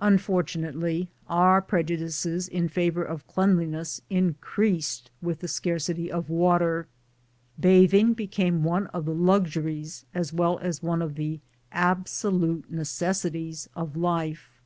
[0.00, 6.86] Unfortunately, our prejudices in favor of cleanliness in creased with the scarcity of water.
[7.58, 11.40] Bathing became one of the luxuries as well as one of the
[11.72, 14.62] absolute neces sities of life.